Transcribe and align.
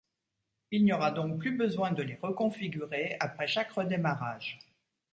Il 0.71 0.83
n'y 0.83 0.93
aura 0.93 1.11
donc 1.11 1.37
plus 1.37 1.51
besoin 1.55 1.91
de 1.91 2.01
les 2.01 2.15
reconfigurer 2.15 3.17
après 3.19 3.45
chaque 3.45 3.69
redémarrage. 3.73 4.57